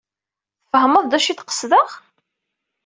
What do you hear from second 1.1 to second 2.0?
acu ay d-qesdeɣ?